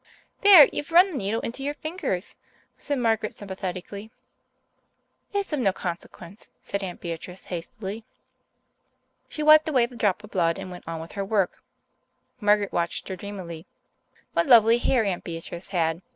"There, 0.39 0.67
you've 0.73 0.91
run 0.91 1.11
the 1.11 1.15
needle 1.17 1.41
into 1.41 1.61
your 1.63 1.75
finger," 1.75 2.19
said 2.75 2.97
Margaret 2.97 3.35
sympathetically. 3.35 4.09
"It's 5.31 5.53
of 5.53 5.59
no 5.59 5.71
consequence," 5.71 6.49
said 6.59 6.81
Aunt 6.81 6.99
Beatrice 6.99 7.43
hastily. 7.53 8.03
She 9.29 9.43
wiped 9.43 9.69
away 9.69 9.85
the 9.85 9.95
drop 9.95 10.23
of 10.23 10.31
blood 10.31 10.57
and 10.57 10.71
went 10.71 10.87
on 10.87 11.01
with 11.01 11.11
her 11.11 11.23
work. 11.23 11.61
Margaret 12.39 12.73
watched 12.73 13.09
her 13.09 13.15
dreamily. 13.15 13.67
What 14.33 14.47
lovely 14.47 14.79
hair 14.79 15.03
Aunt 15.03 15.23
Beatrice 15.23 15.67
had! 15.67 16.01